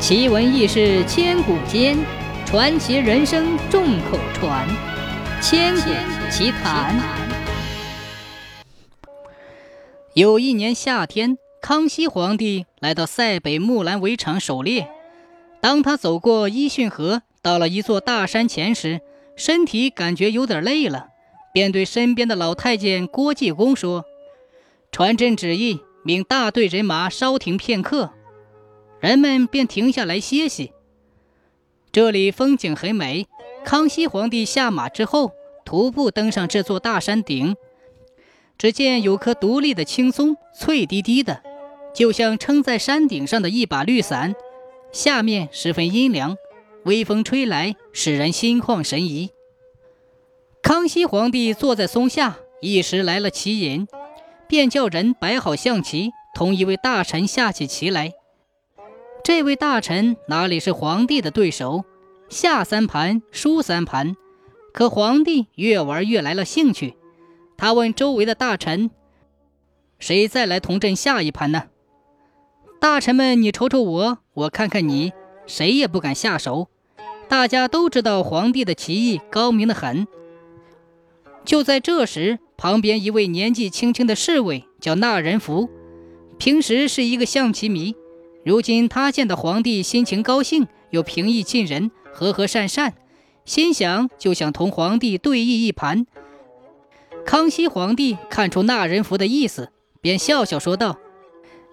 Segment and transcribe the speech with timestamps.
[0.00, 1.94] 奇闻异事千古间，
[2.46, 4.66] 传奇人生众口传。
[5.42, 5.90] 千古
[6.30, 6.98] 奇谈。
[10.14, 14.88] 有一年夏天，康熙皇帝来到塞北木兰围场狩猎。
[15.60, 19.02] 当他走过伊逊河，到了一座大山前时，
[19.36, 21.08] 身体感觉有点累了，
[21.52, 24.06] 便对身边的老太监郭继公说
[24.90, 28.14] ：“传朕旨意，命大队人马稍停片刻。”
[29.00, 30.72] 人们便停下来歇息。
[31.90, 33.26] 这里风景很美。
[33.64, 35.32] 康熙皇帝下马之后，
[35.64, 37.56] 徒步登上这座大山顶。
[38.56, 41.42] 只见有棵独立的青松，翠滴滴的，
[41.94, 44.34] 就像撑在山顶上的一把绿伞。
[44.92, 46.36] 下面十分阴凉，
[46.84, 49.30] 微风吹来，使人心旷神怡。
[50.62, 53.88] 康熙皇帝坐在松下，一时来了棋瘾，
[54.46, 58.12] 便叫人摆好象棋，同一位大臣下起棋来。
[59.22, 61.84] 这位大臣哪里是皇帝的对手？
[62.30, 64.16] 下三盘输三盘，
[64.72, 66.94] 可皇帝越玩越来了兴趣。
[67.58, 68.90] 他问周围的大臣
[69.98, 71.64] ：“谁再来同朕下一盘呢？”
[72.80, 75.12] 大臣们你瞅瞅我，我看看你，
[75.46, 76.68] 谁也不敢下手。
[77.28, 80.08] 大家都知道皇帝的棋艺高明的很。
[81.44, 85.68] 就在这时，旁边一位年纪轻轻的侍卫叫纳仁福，
[86.38, 87.94] 平时是一个象棋迷。
[88.44, 92.94] 如今他见到皇帝心情高兴，又平易近人，和和善善，
[93.44, 96.06] 心想就想同皇帝对弈一盘。
[97.26, 100.98] 康熙皇帝看出那人福的意思，便笑笑说道：“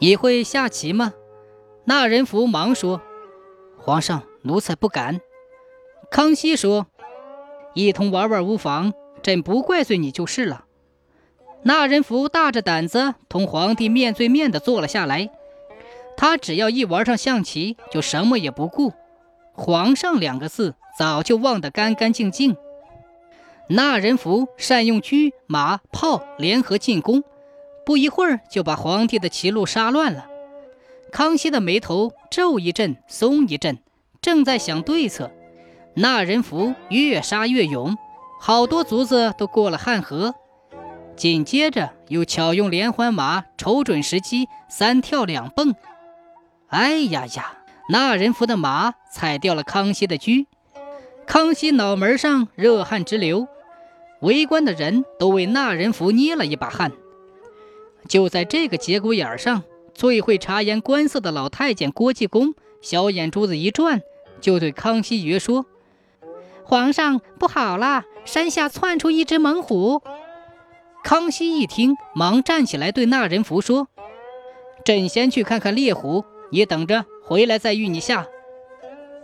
[0.00, 1.12] 你会下棋吗？”
[1.84, 3.02] 那人福忙说
[3.76, 5.20] ：“皇上，奴才不敢。”
[6.10, 6.86] 康熙说
[7.74, 10.64] ：“一同玩玩无妨，朕不怪罪你就是了。”
[11.64, 15.30] 那人福大着胆子同皇帝面对面的坐了下来。
[16.16, 18.92] 他只要一玩上象棋，就什么也不顾，
[19.52, 22.56] 皇上两个字早就忘得干干净净。
[23.68, 25.16] 那人符善用车
[25.46, 27.24] 马炮联合进攻，
[27.86, 30.26] 不一会儿就把皇帝的棋路杀乱了。
[31.10, 33.78] 康熙的眉头皱一阵松一阵，
[34.20, 35.30] 正在想对策，
[35.94, 37.96] 那人符越杀越勇，
[38.40, 40.34] 好多卒子都过了汉河。
[41.16, 45.74] 紧接着又巧用连环马，瞅准时机，三跳两蹦。
[46.74, 47.58] 哎呀呀！
[47.88, 50.32] 那人扶的马踩掉了康熙的车，
[51.24, 53.46] 康熙脑门上热汗直流，
[54.20, 56.90] 围观的人都为那人扶捏了一把汗。
[58.08, 59.62] 就在这个节骨眼上，
[59.94, 64.02] 最会察言观色的老太监郭继公小眼珠子一转，
[64.40, 65.66] 就对康熙爷说
[66.66, 70.02] ：“皇上不好了，山下窜出一只猛虎。”
[71.04, 73.86] 康熙一听，忙站起来对那人扶说
[74.84, 78.28] ：“朕先去看看猎虎。”你等着，回来再与你下。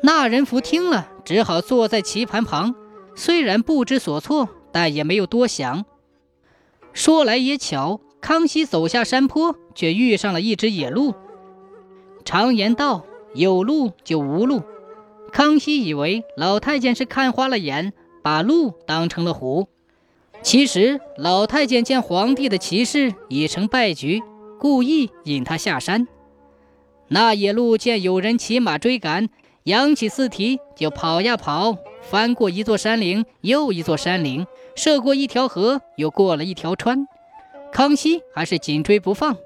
[0.02, 2.74] 那人福听了，只好坐在棋盘旁，
[3.14, 5.84] 虽然不知所措，但也没有多想。
[6.92, 11.14] 说来也巧，康熙走下山坡，却遇上了一只野鹿。
[12.24, 14.62] 常言道，有鹿就无鹿。
[15.32, 17.92] 康熙以为老太监是看花了眼，
[18.24, 19.68] 把鹿当成了虎。
[20.42, 24.20] 其实老太监见皇帝的骑士已成败局，
[24.58, 26.08] 故意引他下山。
[27.12, 29.28] 那野鹿见有人骑马追赶，
[29.64, 37.08] 扬起四蹄就跑呀跑，翻过一座山岭又一座山岭，涉过一条河又过了一条川。
[37.72, 39.36] 康熙还是紧追不放，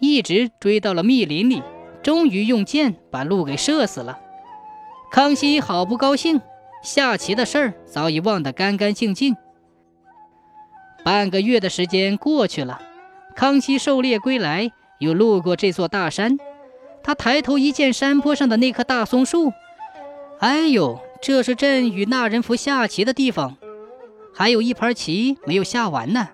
[0.00, 1.62] 一直追到了密林里，
[2.02, 4.18] 终于用箭把鹿给射死了。
[5.12, 6.40] 康熙好不高兴，
[6.82, 9.36] 下棋的事儿早已忘得干干净净。
[11.04, 12.82] 半个月的时间过去了，
[13.36, 16.36] 康熙狩猎归来，又路过这座大山。
[17.04, 19.52] 他抬头一见山坡上的那棵大松树，
[20.40, 23.58] 哎呦，这是朕与那人符下棋的地方，
[24.32, 26.30] 还有一盘棋没有下完呢。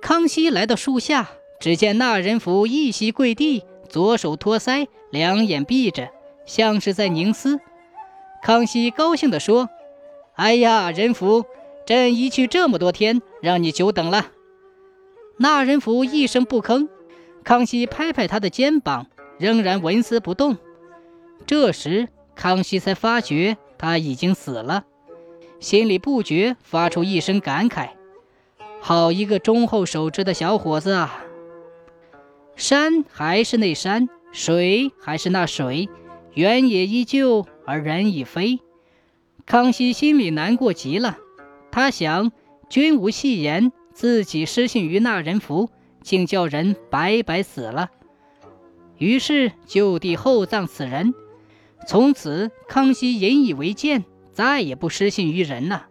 [0.00, 6.10] 康熙来到树下，只见那人符一膝跪地，左手托腮，两眼闭着，
[6.44, 7.60] 像是在凝思。
[8.42, 9.70] 康熙高兴地说
[10.34, 11.46] ：“哎呀，人福，
[11.86, 14.32] 朕一去这么多天，让你久等了。”
[15.38, 16.88] 那人福一声不吭。
[17.44, 19.06] 康熙拍拍他的肩膀。
[19.38, 20.56] 仍然纹丝不动。
[21.46, 24.84] 这时，康熙才发觉他已经死了，
[25.60, 27.90] 心里不觉发出一声感慨
[28.80, 31.24] ：“好一个忠厚守职的小伙子啊！”
[32.56, 35.88] 山还是那山，水还是那水，
[36.34, 38.60] 原野依旧，而人已非。
[39.44, 41.18] 康熙心里难过极了。
[41.70, 42.30] 他想：
[42.68, 45.68] 君无戏言，自己失信于那人符，
[46.02, 47.90] 竟叫人白白死了。
[49.04, 51.12] 于是就地厚葬此人，
[51.86, 55.88] 从此，康熙引以为鉴，再也不失信于人了。